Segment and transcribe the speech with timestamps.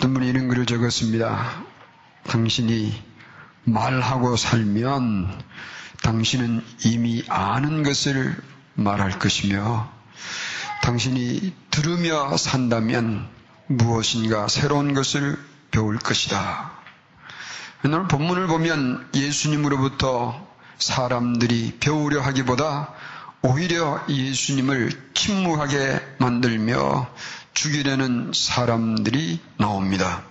[0.00, 1.62] 어떤 분이 이런 글을 적었습니다.
[2.26, 3.02] 당신이
[3.64, 5.42] 말하고 살면
[6.02, 8.34] 당신은 이미 아는 것을
[8.76, 9.92] 말할 것이며
[10.82, 13.28] 당신이 들으며 산다면
[13.66, 15.38] 무엇인가 새로운 것을
[15.70, 16.70] 배울 것이다.
[17.84, 20.48] 오늘 본문을 보면 예수님으로부터
[20.78, 22.94] 사람들이 배우려 하기보다
[23.42, 27.06] 오히려 예수님을 침묵하게 만들며
[27.60, 30.22] 죽이려는 사람들이 나옵니다.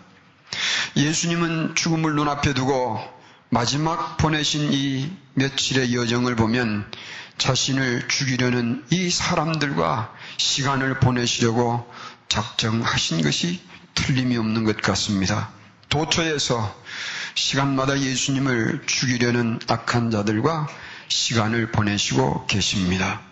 [0.98, 3.00] 예수님은 죽음을 눈앞에 두고
[3.50, 6.92] 마지막 보내신 이 며칠의 여정을 보면
[7.38, 11.88] 자신을 죽이려는 이 사람들과 시간을 보내시려고
[12.30, 13.62] 작정하신 것이
[13.94, 15.52] 틀림이 없는 것 같습니다.
[15.90, 16.76] 도처에서
[17.36, 20.68] 시간마다 예수님을 죽이려는 악한 자들과
[21.10, 23.29] 시간을 보내시고 계십니다.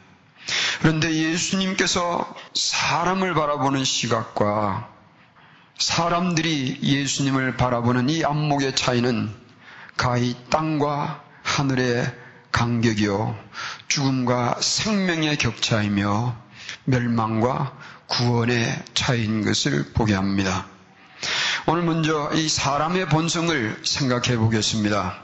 [0.81, 4.89] 그런데 예수님께서 사람을 바라보는 시각과
[5.77, 9.31] 사람들이 예수님을 바라보는 이 안목의 차이는
[9.95, 12.11] 가히 땅과 하늘의
[12.51, 13.37] 간격이요,
[13.87, 16.35] 죽음과 생명의 격차이며
[16.85, 17.77] 멸망과
[18.07, 20.65] 구원의 차이인 것을 보게 합니다.
[21.67, 25.17] 오늘 먼저 이 사람의 본성을 생각해 보겠습니다.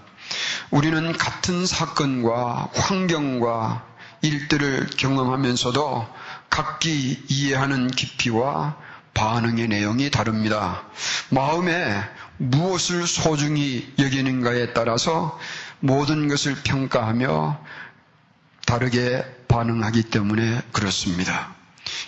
[0.71, 3.85] 우리는 같은 사건과 환경과
[4.23, 6.07] 일들을 경험하면서도
[6.49, 8.75] 각기 이해하는 깊이와
[9.13, 10.83] 반응의 내용이 다릅니다.
[11.29, 12.01] 마음에
[12.37, 15.37] 무엇을 소중히 여기는가에 따라서
[15.81, 17.59] 모든 것을 평가하며
[18.65, 21.53] 다르게 반응하기 때문에 그렇습니다.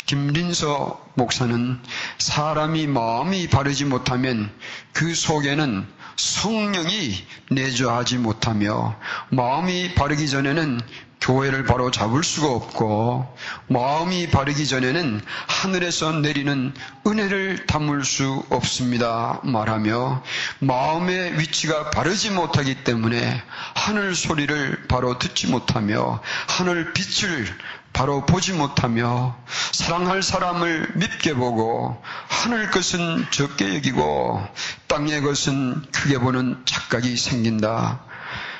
[0.05, 1.79] 김린서 목사는
[2.17, 4.51] 사람이 마음이 바르지 못하면
[4.93, 8.95] 그 속에는 성령이 내주하지 못하며
[9.29, 10.81] 마음이 바르기 전에는
[11.25, 13.35] 교회를 바로 잡을 수가 없고
[13.67, 16.71] 마음이 바르기 전에는 하늘에서 내리는
[17.07, 19.39] 은혜를 담을 수 없습니다.
[19.43, 20.23] 말하며
[20.59, 23.41] 마음의 위치가 바르지 못하기 때문에
[23.73, 27.47] 하늘 소리를 바로 듣지 못하며 하늘 빛을
[27.95, 29.37] 바로 보지 못하며
[29.71, 34.45] 사랑할 사람을 밉게 보고 하늘 것은 적게 여기고
[34.87, 38.01] 땅의 것은 크게 보는 착각이 생긴다.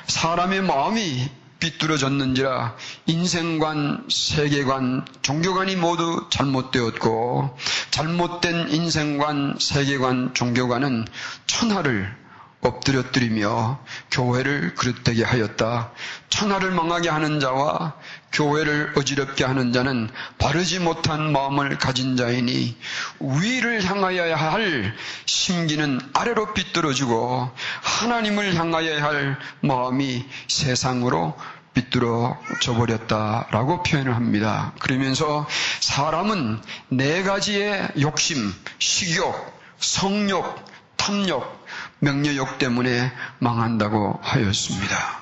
[0.06, 7.58] 사람의 마음이 삐뚤어졌는지라 인생관, 세계관, 종교관이 모두 잘못되었고
[7.90, 11.06] 잘못된 인생관, 세계관, 종교관은
[11.46, 12.25] 천하를
[12.66, 13.78] 엎드려뜨리며
[14.10, 15.92] 교회를 그릇되게 하였다.
[16.28, 17.94] 천하를 망하게 하는 자와
[18.32, 22.76] 교회를 어지럽게 하는 자는 바르지 못한 마음을 가진 자이니
[23.20, 24.94] 위를 향하여야 할
[25.24, 27.50] 심기는 아래로 삐뚤어지고
[27.82, 31.34] 하나님을 향하여야 할 마음이 세상으로
[31.76, 34.72] 삐뚤어져 버렸다라고 표현을 합니다.
[34.80, 35.46] 그러면서
[35.80, 40.75] 사람은 네 가지의 욕심, 식욕, 성욕,
[41.06, 41.64] 탐욕,
[42.00, 45.20] 명예욕 때문에 망한다고 하였습니다.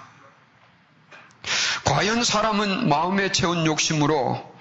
[1.84, 4.54] 과연 사람은 마음에 채운 욕심으로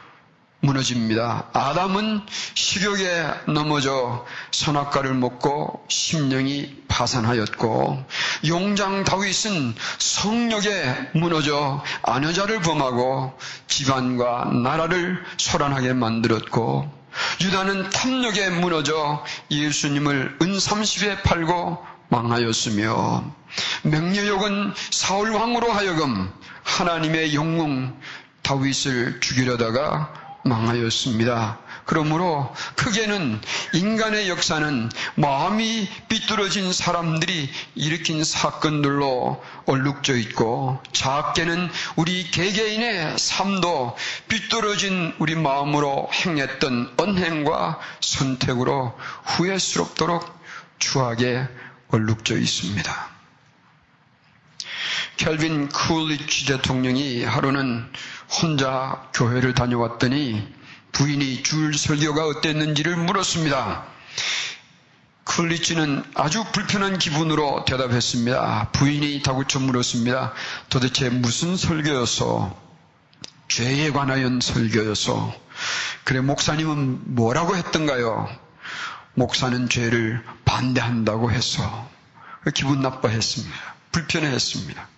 [0.59, 1.45] 무너집니다.
[1.53, 2.25] 아담은
[2.55, 8.03] 식욕에 넘어져 선악과를 먹고 심령이 파산하였고
[8.47, 17.02] 용장 다윗은 성욕에 무너져 아내자를 범하고 집안과 나라를 소란하게 만들었고
[17.41, 23.23] 유다는 탐욕에 무너져 예수님을 은30에 팔고 망하였으며
[23.83, 26.31] 명예욕은 사울 왕으로 하여금
[26.63, 27.97] 하나님의 영웅
[28.41, 30.13] 다윗을 죽이려다가
[30.43, 31.59] 망하였습니다.
[31.85, 33.41] 그러므로 크게는
[33.73, 43.95] 인간의 역사는 마음이 삐뚤어진 사람들이 일으킨 사건들로 얼룩져 있고 작게는 우리 개개인의 삶도
[44.27, 50.41] 삐뚤어진 우리 마음으로 행했던 언행과 선택으로 후회스럽도록
[50.79, 51.47] 추하게
[51.89, 53.13] 얼룩져 있습니다.
[55.17, 57.87] 켈빈 쿨리치 대통령이 하루는
[58.41, 60.62] 혼자 교회를 다녀왔더니
[60.93, 63.83] 부인이 줄 설교가 어땠는지를 물었습니다.
[65.25, 68.69] 쿨리치는 아주 불편한 기분으로 대답했습니다.
[68.73, 70.33] 부인이 다구쳐 물었습니다.
[70.69, 72.55] 도대체 무슨 설교였어?
[73.47, 75.33] 죄에 관하여 설교였어.
[76.03, 78.29] 그래, 목사님은 뭐라고 했던가요?
[79.15, 81.89] 목사는 죄를 반대한다고 했어.
[82.53, 83.55] 기분 나빠했습니다.
[83.91, 84.92] 불편해했습니다.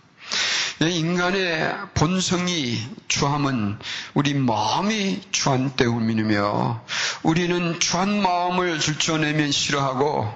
[0.81, 2.77] 인간의 본성이
[3.07, 3.79] 추함은
[4.13, 6.83] 우리 마음이 추한 때문이며
[7.23, 10.33] 우리는 추한 마음을 들춰내면 싫어하고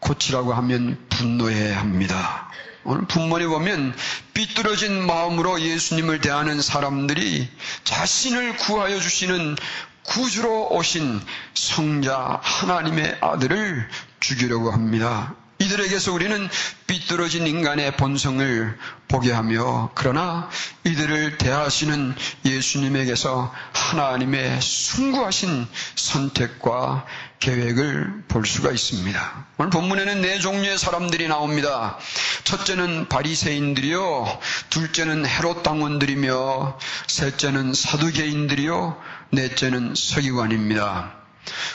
[0.00, 2.50] 고치라고 하면 분노해야 합니다.
[2.84, 3.94] 오늘 분문에 보면
[4.32, 7.48] 삐뚤어진 마음으로 예수님을 대하는 사람들이
[7.84, 9.56] 자신을 구하여 주시는
[10.04, 11.20] 구주로 오신
[11.54, 13.88] 성자 하나님의 아들을
[14.20, 15.34] 죽이려고 합니다.
[15.58, 16.48] 이들에게서 우리는
[16.86, 20.50] 삐뚤어진 인간의 본성을 보게 하며 그러나
[20.84, 22.14] 이들을 대하시는
[22.44, 27.06] 예수님에게서 하나님의 숭고하신 선택과
[27.38, 29.46] 계획을 볼 수가 있습니다.
[29.58, 31.98] 오늘 본문에는 네 종류의 사람들이 나옵니다.
[32.44, 39.00] 첫째는 바리새인들이요, 둘째는 헤롯 당원들이며 셋째는 사두개인들이요,
[39.30, 41.25] 넷째는 서기관입니다.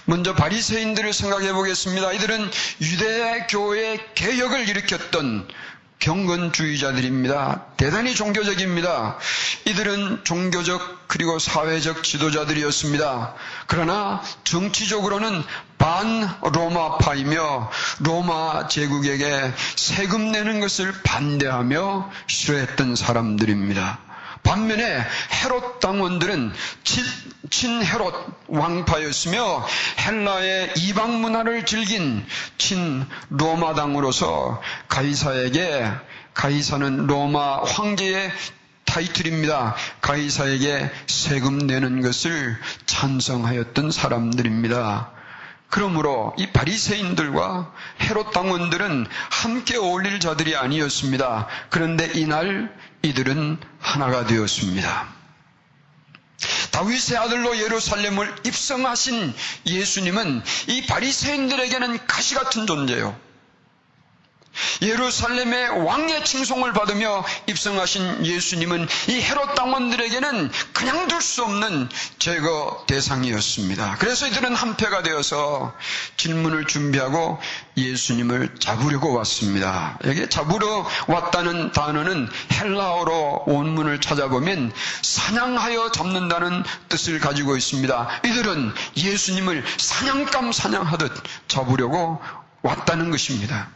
[0.05, 2.11] 먼저 바리새인들을 생각해 보겠습니다.
[2.13, 2.51] 이들은
[2.81, 5.47] 유대 교회 개혁을 일으켰던
[6.01, 7.65] 경건주의자들입니다.
[7.77, 9.17] 대단히 종교적입니다.
[9.65, 13.35] 이들은 종교적 그리고 사회적 지도자들이었습니다.
[13.67, 15.43] 그러나 정치적으로는
[15.77, 24.10] 반로마파이며 로마 제국에게 세금 내는 것을 반대하며 싫어했던 사람들입니다.
[24.43, 25.05] 반면에
[25.43, 26.53] 헤롯 당원들은
[27.49, 28.13] 친 헤롯
[28.47, 29.67] 왕파였으며
[29.99, 32.25] 헬라의 이방 문화를 즐긴
[32.57, 35.89] 친 로마 당으로서 가이사에게
[36.33, 38.31] 가이사는 로마 황제의
[38.85, 39.75] 타이틀입니다.
[40.01, 45.11] 가이사에게 세금 내는 것을 찬성하였던 사람들입니다.
[45.71, 51.47] 그러므로 이 바리새인들과 헤롯 당원들은 함께 어울릴 자들이 아니었습니다.
[51.69, 55.07] 그런데 이날 이들은 하나가 되었습니다.
[56.71, 59.33] 다윗의 아들로 예루살렘을 입성하신
[59.65, 63.15] 예수님은 이 바리새인들에게는 가시 같은 존재요.
[64.81, 71.87] 예루살렘의 왕의 칭송을 받으며 입성하신 예수님은 이 헤롯 당원들에게는 그냥 둘 수 없는
[72.17, 73.97] 제거 대상이었습니다.
[73.99, 75.71] 그래서 이들은 한패가 되어서
[76.17, 77.39] 질문을 준비하고
[77.77, 79.99] 예수님을 잡으려고 왔습니다.
[80.05, 84.73] 여기 잡으러 왔다는 단어는 헬라어로 원문을 찾아보면
[85.03, 88.21] 사냥하여 잡는다는 뜻을 가지고 있습니다.
[88.25, 91.11] 이들은 예수님을 사냥감 사냥하듯
[91.47, 92.19] 잡으려고
[92.63, 93.69] 왔다는 것입니다.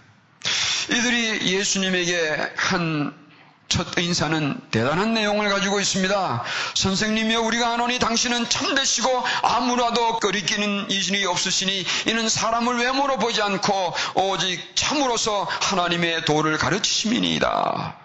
[0.89, 3.25] 이들이 예수님에게 한
[3.67, 6.43] 첫 인사는 대단한 내용을 가지고 있습니다.
[6.75, 14.75] 선생님이여 우리가 아노니 당신은 참되시고 아무라도 거리끼는 이신이 없으시니 이는 사람을 외모로 보지 않고 오직
[14.75, 17.95] 참으로서 하나님의 도를 가르치심이니이다.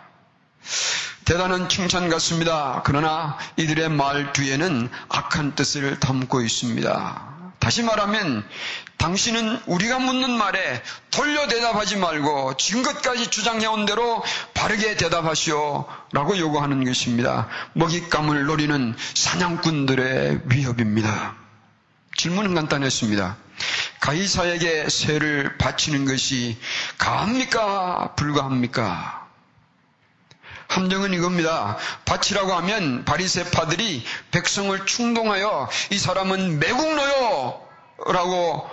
[1.27, 2.83] 대단한 칭찬 같습니다.
[2.85, 7.31] 그러나 이들의 말 뒤에는 악한 뜻을 담고 있습니다.
[7.61, 8.49] 다시 말하면
[9.01, 17.49] 당신은 우리가 묻는 말에 돌려 대답하지 말고 지금까지 주장해온 대로 바르게 대답하시오 라고 요구하는 것입니다.
[17.73, 21.35] 먹잇감을 노리는 사냥꾼들의 위협입니다.
[22.17, 23.37] 질문은 간단했습니다.
[24.01, 26.59] 가이사에게 세를 바치는 것이
[26.99, 28.15] 가합니까?
[28.17, 29.27] 불가합니까?
[30.69, 31.79] 함정은 이겁니다.
[32.05, 37.71] 바치라고 하면 바리세파들이 백성을 충동하여 이 사람은 매국노요!
[38.07, 38.71] 라고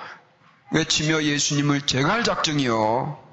[0.71, 3.27] 외치며 예수님을 제갈 작정이요.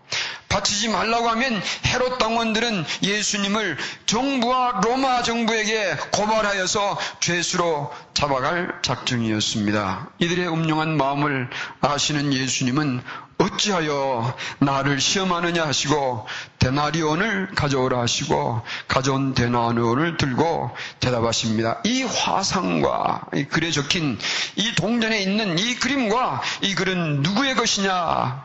[0.49, 3.77] 바치지 말라고 하면 헤롯 당원들은 예수님을
[4.07, 10.11] 정부와 로마 정부에게 고발하여서 죄수로 잡아갈 작정이었습니다.
[10.21, 11.51] 이들의 음흉한 마음을
[11.81, 13.03] 아시는 예수님은
[13.45, 16.27] 어찌하여 나를 시험하느냐 하시고
[16.59, 20.71] 데나리온을 가져오라 하시고 가져온 데나리온을 들고
[21.01, 21.81] 대답하십니다.
[21.85, 24.19] 이 화상과 이 글에 적힌
[24.57, 28.45] 이 동전에 있는 이 그림과 이 글은 누구의 것이냐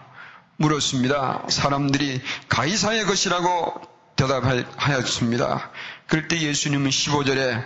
[0.57, 1.43] 물었습니다.
[1.49, 3.81] 사람들이 가이사의 것이라고
[4.17, 5.71] 대답하였습니다.
[6.07, 7.63] 그럴 때 예수님은 15절에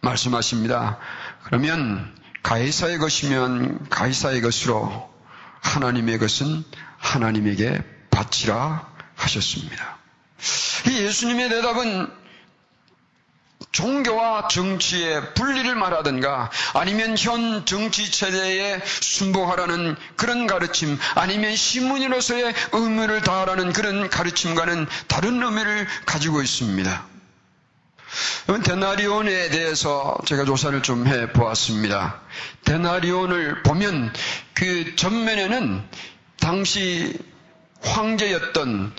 [0.00, 0.98] 말씀하십니다.
[1.44, 5.10] 그러면 가이사의 것이면 가이사의 것으로
[5.60, 6.64] 하나님의 것은
[6.98, 8.86] 하나님에게 바치라
[9.16, 9.98] 하셨습니다.
[10.86, 12.18] 이 예수님의 대답은
[13.72, 23.72] 종교와 정치의 분리를 말하든가 아니면 현 정치 체제에 순복하라는 그런 가르침 아니면 신문인으로서의 의무를 다하라는
[23.72, 27.17] 그런 가르침과는 다른 의미를 가지고 있습니다.
[28.64, 32.20] 데나리온에 대해서 제가 조사를 좀 해 보았습니다.
[32.64, 34.12] 데나리온을 보면
[34.54, 35.82] 그 전면에는
[36.40, 37.18] 당시
[37.82, 38.92] 황제였던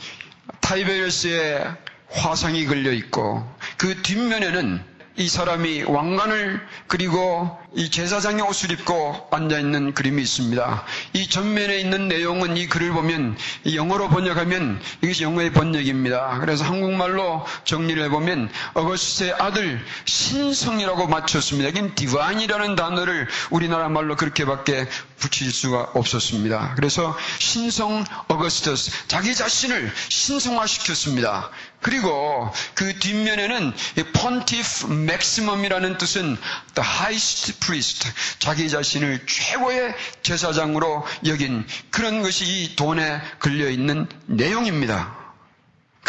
[0.62, 1.76] 타이베리스의
[2.10, 3.48] 화상이 걸려 있고
[3.78, 4.84] 그 뒷면에는
[5.20, 10.86] 이 사람이 왕관을 그리고 이 제사장의 옷을 입고 앉아 있는 그림이 있습니다.
[11.12, 13.38] 이 전면에 있는 내용은 이 글을 보면
[13.74, 16.40] 영어로 번역하면 이것이 영어의 번역입니다.
[16.40, 21.68] 그래서 한국말로 정리를 해보면 어거스의 아들 신성이라고 맞췄습니다.
[21.68, 26.76] 여긴 디바인이라는 단어를 우리나라 말로 그렇게밖에 붙일 수가 없었습니다.
[26.76, 31.52] 그래서 신성 어거스터스 자기 자신을 신성화시켰습니다.
[31.82, 33.74] 그리고 그 뒷면에는
[34.14, 36.38] pontiff maximum이라는 뜻은
[36.76, 38.08] the highest priest,
[38.40, 45.19] 자기 자신을 최고의 제사장으로 여긴 그런 것이 이 돈에 걸려 있는 내용입니다.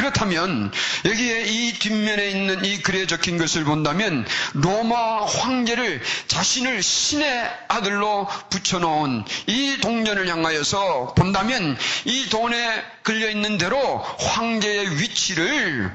[0.00, 0.72] 그렇다면
[1.04, 9.24] 여기에 이 뒷면에 있는 이 글에 적힌 것을 본다면 로마 황제를 자신을 신의 아들로 붙여놓은
[9.46, 11.76] 이 동전을 향하여서 본다면
[12.06, 15.94] 이 돈에 걸려 있는 대로 황제의 위치를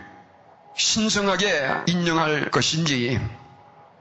[0.78, 3.20] 신성하게 인정할 것인지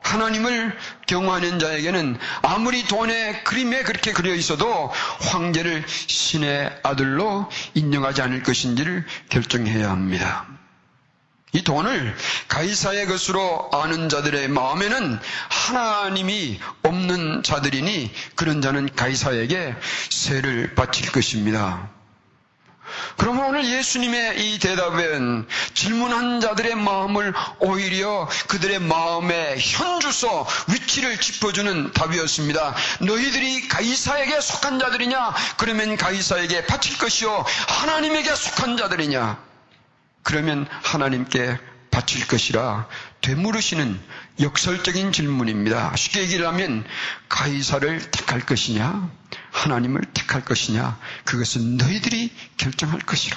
[0.04, 9.04] 하나님을 경호하는 자에게는 아무리 돈의 그림에 그렇게 그려 있어도 황제를 신의 아들로 인정하지 않을 것인지를
[9.30, 10.46] 결정해야 합니다.
[11.52, 12.16] 이 돈을
[12.48, 15.18] 가이사의 것으로 아는 자들의 마음에는
[15.48, 19.74] 하나님이 없는 자들이니 그런 자는 가이사에게
[20.10, 21.90] 세를 바칠 것입니다.
[23.16, 32.74] 그러면 오늘 예수님의 이 대답은 질문한 자들의 마음을 오히려 그들의 마음에 현주소 위치를 짚어주는 답이었습니다.
[33.00, 35.34] 너희들이 가이사에게 속한 자들이냐?
[35.56, 37.44] 그러면 가이사에게 바칠 것이요.
[37.68, 39.38] 하나님에게 속한 자들이냐?
[40.22, 41.58] 그러면 하나님께
[41.90, 42.88] 바칠 것이라
[43.20, 44.00] 되물으시는
[44.40, 45.94] 역설적인 질문입니다.
[45.94, 46.84] 쉽게 얘기를 하면
[47.28, 49.08] 가이사를 택할 것이냐?
[49.54, 50.98] 하나님을 택할 것이냐?
[51.24, 53.36] 그것은 너희들이 결정할 것이라.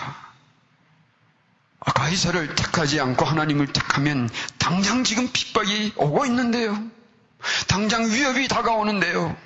[1.79, 6.75] 아, 가이사를 택하지 않고 하나님을 택하면 당장 지금 핍박이 오고 있는데요.
[7.67, 9.38] 당장 위협이 다가오는데요.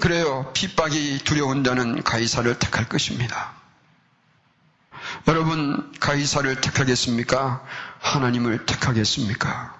[0.00, 0.50] 그래요.
[0.54, 3.52] 핍박이 두려운 자는 가이사를 택할 것입니다.
[5.28, 7.62] 여러분, 가이사를 택하겠습니까?
[8.00, 9.76] 하나님을 택하겠습니까?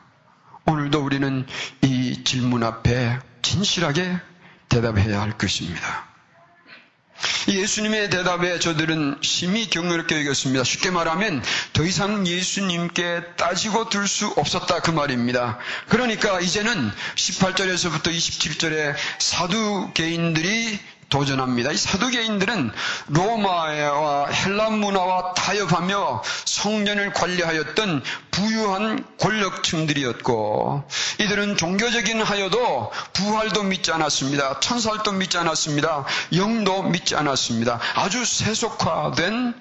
[0.67, 1.47] 오늘도 우리는
[1.81, 4.21] 이 질문 앞에 진실하게
[4.69, 6.07] 대답해야 할 것입니다.
[7.49, 10.65] 예수님의 대답에 저들은 심히 경멸롭게 여겼습니다.
[10.65, 11.43] 쉽게 말하면
[11.73, 15.59] 더 이상 예수님께 따지고 들 수 없었다 그 말입니다.
[15.89, 21.73] 그러니까 이제는 18절에서부터 27절에 사두 개인들이 도전합니다.
[21.73, 22.73] 이 사두개인들은
[23.09, 30.85] 로마와 헬라 문화와 타협하며 성전을 관리하였던 부유한 권력층들이었고
[31.21, 34.61] 이들은 종교적인 하여도 부활도 믿지 않았습니다.
[34.61, 36.05] 천살도 믿지 않았습니다.
[36.35, 37.81] 영도 믿지 않았습니다.
[37.95, 39.55] 아주 세속화된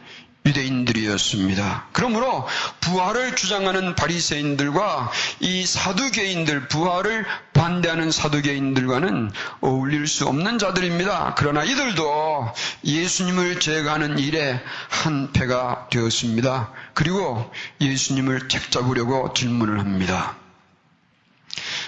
[0.45, 1.87] 유대인들이었습니다.
[1.91, 2.47] 그러므로
[2.81, 11.35] 부활을 주장하는 바리새인들과 이 사두개인들 부활을 반대하는 사두개인들과는 어울릴 수 없는 자들입니다.
[11.37, 16.71] 그러나 이들도 예수님을 제거하는 일에 한 패가 되었습니다.
[16.93, 20.35] 그리고 예수님을 책잡으려고 질문을 합니다.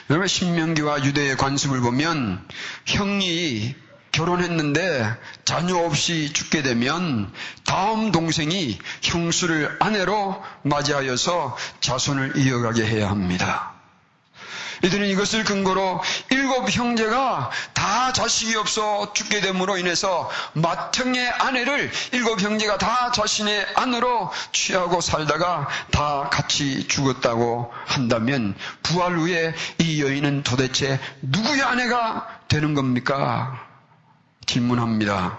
[0.10, 2.48] 여러분 신명기와 유대의 관습을 보면
[2.86, 3.76] 형이
[4.12, 5.14] 결혼했는데
[5.46, 7.32] 자녀 없이 죽게 되면
[7.66, 13.78] 다음 동생이 형수를 아내로 맞이하여서 자손을 이어가게 해야 합니다.
[14.84, 22.78] 이들은 이것을 근거로 일곱 형제가 다 자식이 없어 죽게 됨으로 인해서 맏형의 아내를 일곱 형제가
[22.78, 31.64] 다 자신의 아내로 취하고 살다가 다 같이 죽었다고 한다면 부활 후에 이 여인은 도대체 누구의
[31.64, 33.67] 아내가 되는 겁니까?
[34.48, 35.38] 질문합니다.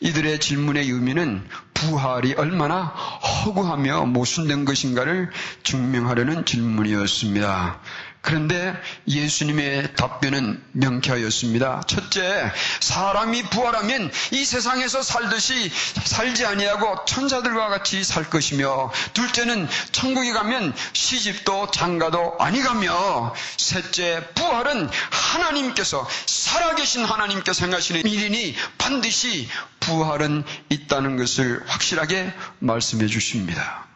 [0.00, 5.30] 이들의 질문의 의미는 부활이 얼마나 허구하며 모순된 것인가를
[5.62, 7.80] 증명하려는 질문이었습니다.
[8.24, 8.74] 그런데
[9.06, 11.82] 예수님의 답변은 명쾌하였습니다.
[11.86, 12.50] 첫째,
[12.80, 15.70] 사람이 부활하면 이 세상에서 살듯이
[16.04, 26.08] 살지 아니하고 천사들과 같이 살 것이며, 둘째는 천국에 가면 시집도 장가도 아니가며, 셋째, 부활은 하나님께서
[26.24, 29.48] 살아계신 하나님께서 행하시는 일이니 반드시
[29.80, 33.86] 부활은 있다는 것을 확실하게 말씀해 주십니다.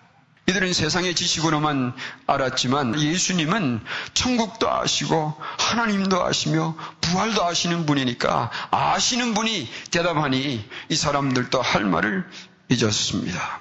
[0.49, 1.95] 이들은 세상의 지식으로만
[2.27, 11.85] 알았지만 예수님은 천국도 아시고 하나님도 아시며 부활도 아시는 분이니까 아시는 분이 대답하니 이 사람들도 할
[11.85, 12.27] 말을
[12.71, 13.61] 잊었습니다.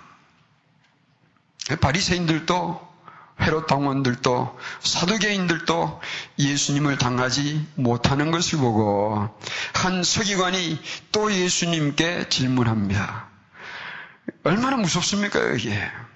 [1.81, 2.87] 바리새인들도
[3.41, 6.01] 헤롯 당원들도 사두개인들도
[6.39, 9.29] 예수님을 당하지 못하는 것을 보고
[9.73, 10.79] 한 서기관이
[11.11, 13.27] 또 예수님께 질문합니다.
[14.43, 16.06] 얼마나 무섭습니까, 여기에?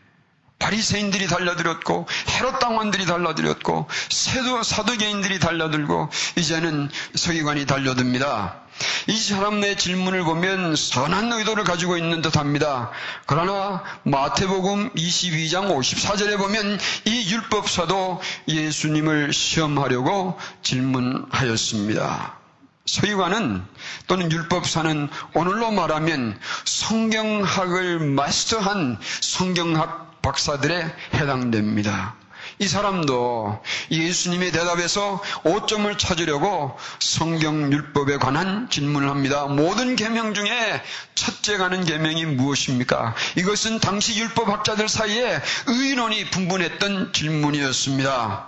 [0.61, 8.61] 바리새인들이 달려들었고 헤롯 당원들이 달려들었고 세도 사두개인들이 달려들고 이제는 서기관이 달려듭니다.
[9.07, 12.91] 이 사람의 질문을 보면 선한 의도를 가지고 있는 듯합니다.
[13.25, 22.37] 그러나 마태복음 22장 54절에 보면 이 율법사도 예수님을 시험하려고 질문하였습니다.
[22.85, 23.63] 서기관은
[24.07, 32.15] 또는 율법사는 오늘로 말하면 성경학을 마스터한 성경학 박사들에 해당됩니다.
[32.59, 39.45] 이 사람도 예수님의 대답에서 오점을 찾으려고 성경 율법에 관한 질문을 합니다.
[39.45, 40.81] 모든 계명 중에
[41.15, 43.15] 첫째 가는 계명이 무엇입니까?
[43.37, 48.47] 이것은 당시 율법학자들 사이에 의논이 분분했던 질문이었습니다.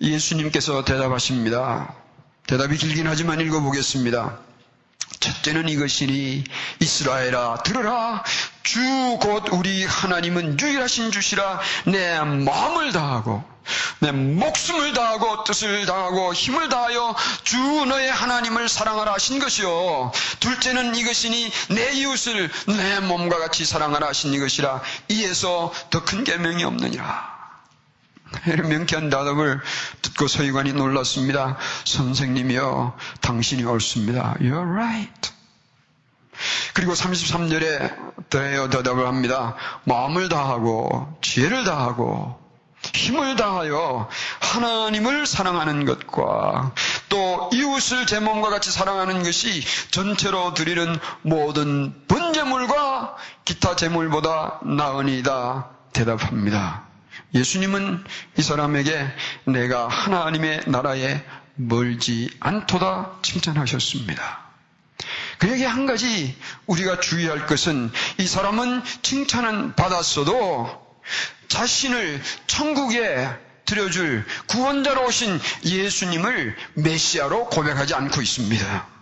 [0.00, 1.94] 예수님께서 대답하십니다.
[2.46, 4.38] 대답이 길긴 하지만 읽어보겠습니다.
[5.20, 6.44] 첫째는 이것이니
[6.80, 8.22] 이스라엘아 들으라.
[8.62, 8.80] 주
[9.20, 11.60] 곧 우리 하나님은 유일하신 주시라.
[11.86, 13.44] 내 마음을 다하고
[14.00, 20.12] 내 목숨을 다하고 뜻을 다하고 힘을 다하여 주 너의 하나님을 사랑하라 하신 것이요.
[20.40, 24.82] 둘째는 이것이니 내 이웃을 내 몸과 같이 사랑하라 하신 이것이라.
[25.08, 27.33] 이에서 더 큰 계명이 없느니라
[28.46, 29.60] 이런 명쾌한 대답을
[30.02, 31.56] 듣고 서기관이 놀랐습니다.
[31.84, 34.34] 선생님이요, 당신이 옳습니다.
[34.40, 35.32] You're right.
[36.74, 39.54] 그리고 33절에 더해요 대답을 합니다.
[39.84, 42.44] 마음을 다하고, 지혜를 다하고,
[42.92, 44.08] 힘을 다하여
[44.40, 46.72] 하나님을 사랑하는 것과
[47.08, 56.93] 또 이웃을 제 몸과 같이 사랑하는 것이 전체로 드리는 모든 번제물과 기타 제물보다 나으니다 대답합니다.
[57.34, 58.04] 예수님은
[58.38, 59.06] 이 사람에게
[59.46, 61.22] 내가 하나님의 나라에
[61.56, 64.44] 멀지 않도다 칭찬하셨습니다.
[65.38, 66.36] 그에게 한 가지
[66.66, 70.84] 우리가 주의할 것은 이 사람은 칭찬은 받았어도
[71.48, 73.28] 자신을 천국에
[73.64, 78.93] 들여줄 구원자로 오신 예수님을 메시아로 고백하지 않고 있습니다.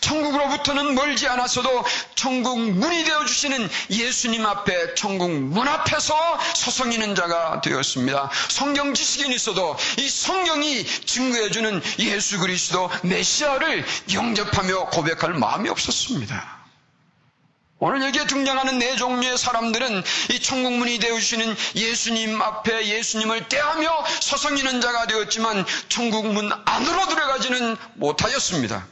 [0.00, 1.84] 천국으로부터는 멀지 않았어도
[2.14, 6.14] 천국 문이 되어 주시는 예수님 앞에 천국 문 앞에서
[6.54, 8.30] 서성이는 자가 되었습니다.
[8.48, 16.58] 성경 지식인 있어도 이 성경이 증거해 주는 예수 그리스도 메시아를 영접하며 고백할 마음이 없었습니다.
[17.80, 25.06] 오늘 여기에 등장하는 네 종류의 사람들은 이 천국문이 되어주시는 예수님 앞에 예수님을 떼하며 서성이는 자가
[25.06, 28.84] 되었지만 천국문 안으로 들어가지는 못하였습니다.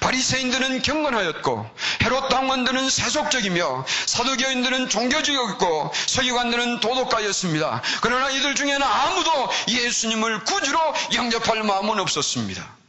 [0.00, 1.66] 바리새인들은 경건하였고
[2.02, 7.82] 헤롯 당원들은 세속적이며 사두교인들은 종교적이었고 서기관들은 도덕가였습니다.
[8.00, 10.78] 그러나 이들 중에는 아무도 예수님을 구주로
[11.14, 12.81] 영접할 마음은 없었습니다.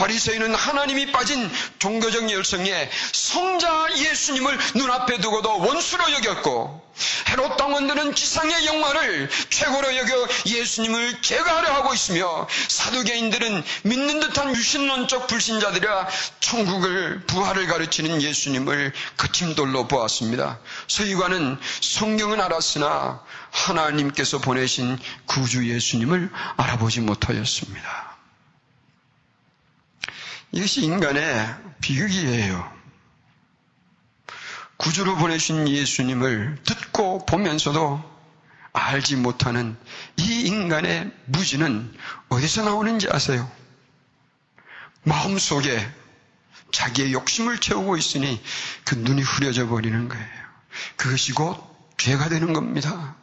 [0.00, 6.90] 바리새인은 하나님이 빠진 종교적 열성에 성자 예수님을 눈앞에 두고도 원수로 여겼고
[7.28, 16.08] 헤롯 당원들은 지상의 영광을 최고로 여겨 예수님을 제거하려 하고 있으며 사두개인들은 믿는 듯한 유신론적 불신자들이라
[16.40, 20.58] 천국을 부활을 가르치는 예수님을 그침돌로 보았습니다.
[20.88, 28.09] 서기관은 성경은 알았으나 하나님께서 보내신 구주 예수님을 알아보지 못하였습니다.
[30.52, 32.80] 이것이 인간의 비극이에요.
[34.76, 38.02] 구주로 보내신 예수님을 듣고 보면서도
[38.72, 39.76] 알지 못하는
[40.16, 41.92] 이 인간의 무지는
[42.28, 43.50] 어디서 나오는지 아세요?
[45.02, 45.86] 마음속에
[46.72, 48.40] 자기의 욕심을 채우고 있으니
[48.84, 50.40] 그 눈이 흐려져 버리는 거예요.
[50.96, 51.58] 그것이 곧
[51.98, 53.16] 죄가 되는 겁니다.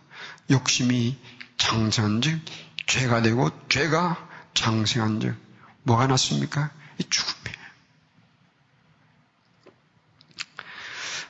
[0.49, 1.17] 욕심이
[1.57, 2.39] 장성한 즉
[2.85, 5.35] 죄가 되고 죄가 장생한 즉
[5.83, 6.71] 뭐가 났습니까?
[6.99, 7.57] 이 죽음이에요.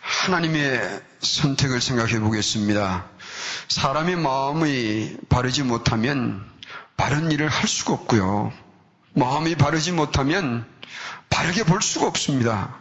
[0.02, 3.06] 하나님의 선택을 생각해 보겠습니다.
[3.70, 6.46] 사람의 마음이 바르지 못하면
[6.96, 8.52] 바른 일을 할 수가 없고요.
[9.14, 10.66] 마음이 바르지 못하면
[11.30, 12.76] 바르게 볼 수가 없습니다.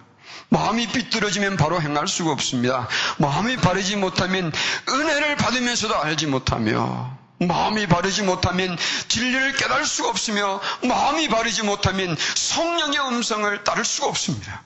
[0.48, 2.88] 마음이 삐뚤어지면 바로 행할 수가 없습니다.
[3.18, 4.52] 마음이 바르지 못하면
[4.88, 8.76] 은혜를 받으면서도 알지 못하며 마음이 바르지 못하면
[9.08, 14.62] 진리를 깨달을 수가 없으며 마음이 바르지 못하면 성령의 음성을 따를 수가 없습니다.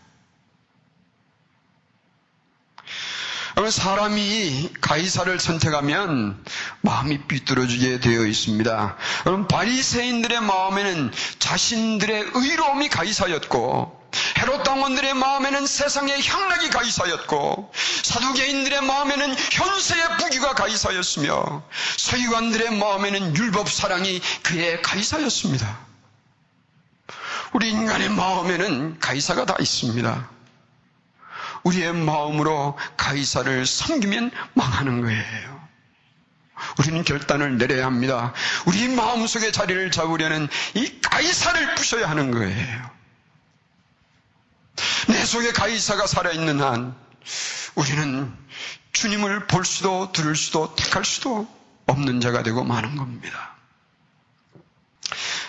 [3.69, 6.43] 사람이 가이사를 선택하면
[6.81, 8.97] 마음이 삐뚤어지게 되어 있습니다.
[9.25, 14.01] 그럼 바리새인들의 마음에는 자신들의 의로움이 가이사였고
[14.39, 17.71] 헤롯 당원들의 마음에는 세상의 향락이 가이사였고
[18.03, 21.63] 사두개인들의 마음에는 현세의 부귀가 가이사였으며
[21.99, 25.79] 서기관들의 마음에는 율법 사랑이 그의 가이사였습니다.
[27.53, 30.31] 우리 인간의 마음에는 가이사가 다 있습니다.
[31.65, 35.61] 우리의 마음으로 가이사를 섬기면 망하는 거예요.
[36.79, 38.33] 우리는 결단을 내려야 합니다.
[38.65, 43.00] 우리 마음속에 자리를 잡으려는 이 가이사를 부셔야 하는 거예요.
[45.09, 46.95] 내 속에 가이사가 살아있는 한
[47.75, 48.33] 우리는
[48.93, 51.49] 주님을 볼 수도 들을 수도 택할 수도
[51.87, 53.57] 없는 자가 되고 마는 겁니다.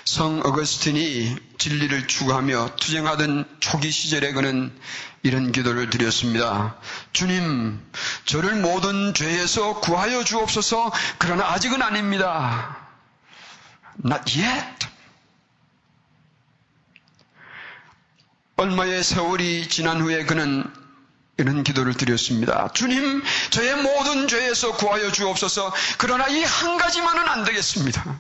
[0.06, 4.78] 성 어거스틴이 진리를 추구하며 투쟁하던 초기 시절에 그는
[5.24, 6.76] 이런 기도를 드렸습니다.
[7.14, 7.80] 주님,
[8.26, 10.92] 저를 모든 죄에서 구하여 주옵소서.
[11.20, 12.78] 그러나 아직은 아닙니다.
[14.04, 14.88] Not yet.
[18.62, 20.64] 얼마의 세월이 지난 후에 그는
[21.38, 22.72] 이런 기도를 드렸습니다.
[22.74, 25.74] 주님, 저의 모든 죄에서 구하여 주옵소서.
[25.98, 28.20] 그러나 이 한 가지만은 안 되겠습니다.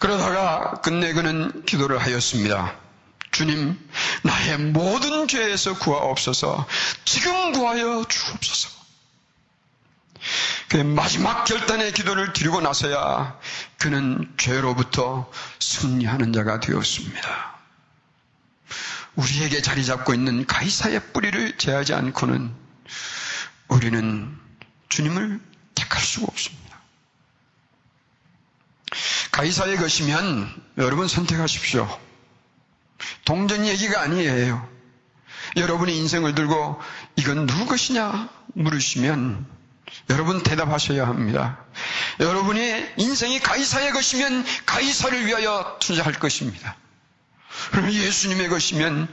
[0.00, 2.74] 그러다가 끝내 그는 기도를 하였습니다.
[3.30, 3.78] 주님,
[4.24, 6.66] 나의 모든 죄에서 구하옵소서.
[7.04, 8.80] 지금 구하여 주옵소서.
[10.70, 13.38] 그의 마지막 결단의 기도를 드리고 나서야
[13.78, 15.30] 그는 죄로부터
[15.60, 17.59] 승리하는 자가 되었습니다.
[19.20, 22.52] 우리에게 자리 잡고 있는 가이사의 뿌리를 제하지 않고는
[23.68, 24.38] 우리는
[24.88, 25.40] 주님을
[25.74, 26.80] 택할 수가 없습니다.
[29.30, 31.86] 가이사의 것이면 여러분 선택하십시오.
[33.24, 34.68] 동전 얘기가 아니에요.
[35.56, 36.80] 여러분의 인생을 들고
[37.16, 39.46] 이건 누구 것이냐 물으시면
[40.08, 41.64] 여러분 대답하셔야 합니다.
[42.20, 46.76] 여러분의 인생이 가이사의 것이면 가이사를 위하여 투자할 것입니다.
[47.90, 49.08] 예수님의 것이면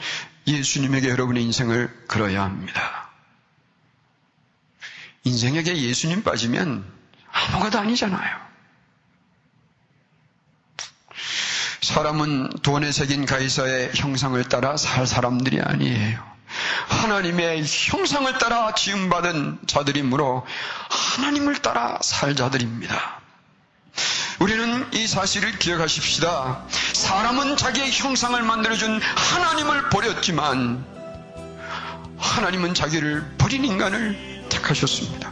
[0.47, 3.09] 예수님에게 여러분의 인생을 걸어야 합니다.
[5.23, 6.85] 인생에게 예수님 빠지면
[7.31, 8.47] 아무것도 아니잖아요.
[11.81, 16.37] 사람은 돈에 새긴 가이사의 형상을 따라 살 사람들이 아니에요.
[16.87, 20.45] 하나님의 형상을 따라 지음받은 자들이므로
[20.89, 23.21] 하나님을 따라 살 자들입니다.
[24.39, 26.63] 우리는 이 사실을 기억하십시다.
[26.93, 30.85] 사람은 자기의 형상을 만들어준 하나님을 버렸지만
[32.17, 35.31] 하나님은 자기를 버린 인간을 택하셨습니다.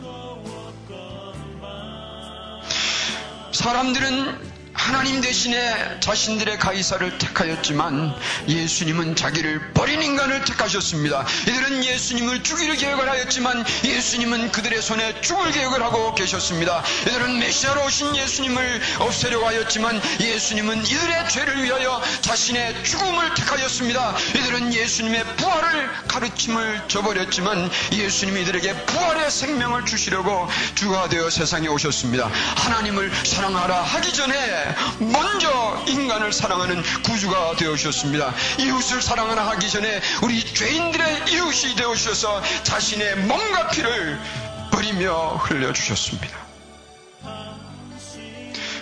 [3.51, 8.13] 사람들은 하나님 대신에 자신들의 가이사를 택하였지만
[8.47, 11.25] 예수님은 자기를 버린 인간을 택하셨습니다.
[11.47, 16.83] 이들은 예수님을 죽이를 계획을 하였지만 예수님은 그들의 손에 죽을 계획을 하고 계셨습니다.
[17.07, 24.15] 이들은 메시아로 오신 예수님을 없애려고 하였지만 예수님은 이들의 죄를 위하여 자신의 죽음을 택하였습니다.
[24.35, 32.29] 이들은 예수님의 부활을 가르침을 저버렸지만 예수님이 이들에게 부활의 생명을 주시려고 주가 되어 세상에 오셨습니다.
[32.55, 34.64] 하나님을 사랑하라 하기 전에
[34.99, 38.33] 먼저 인간을 사랑하는 구주가 되어주셨습니다.
[38.59, 44.19] 이웃을 사랑하나 하기 전에 우리 죄인들의 이웃이 되어주셔서 자신의 몸과 피를
[44.71, 46.45] 버리며 흘려주셨습니다.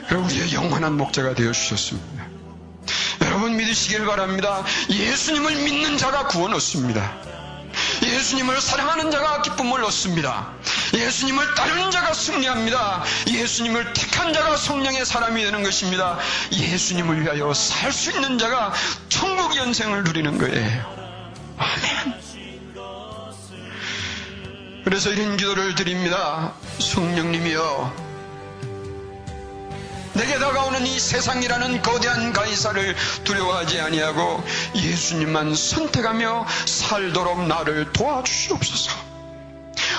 [0.07, 2.23] 그리고 우리의 영원한 목자가 되어주셨습니다.
[3.21, 4.63] 여러분 믿으시길 바랍니다.
[4.89, 7.15] 예수님을 믿는 자가 구원 얻습니다.
[8.03, 10.53] 예수님을 사랑하는 자가 기쁨을 얻습니다.
[10.93, 13.03] 예수님을 따르는 자가 승리합니다.
[13.27, 16.19] 예수님을 택한 자가 성령의 사람이 되는 것입니다.
[16.51, 18.73] 예수님을 위하여 살 수 있는 자가
[19.09, 20.93] 천국 연생을 누리는 거예요.
[21.57, 22.21] 아멘.
[24.83, 26.53] 그래서 이런 기도를 드립니다.
[26.79, 27.93] 성령님이여
[30.13, 34.43] 내게 다가오는 이 세상이라는 거대한 가이사를 두려워하지 아니하고
[34.75, 39.12] 예수님만 선택하며 살도록 나를 도와주시옵소서.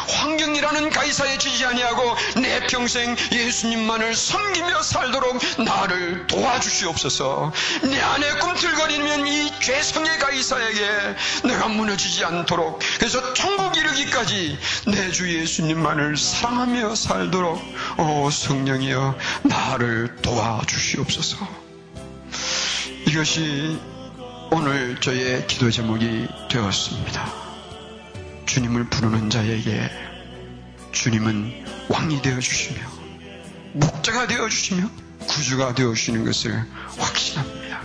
[0.08, 7.52] 환경이라는 가이사에 지지 아니하고 내 평생 예수님만을 섬기며 살도록 나를 도와주시옵소서.
[7.82, 10.80] 내 안에 꿈틀거리면 이 죄성의 가이사에게
[11.44, 17.62] 내가 무너지지 않도록 그래서 천국 이르기까지 내 주 예수님만을 사랑하며 살도록
[17.98, 21.36] 오 성령이여 나를 도와주시옵소서.
[23.06, 23.78] 이것이
[24.50, 27.43] 오늘 저의 기도 제목이 되었습니다.
[28.46, 29.90] 주님을 부르는 자에게
[30.92, 32.80] 주님은 왕이 되어 주시며
[33.72, 34.88] 목자가 되어 주시며
[35.26, 36.64] 구주가 되어 주시는 것을
[36.98, 37.82] 확신합니다.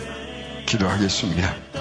[0.66, 1.79] 기도하겠습니다.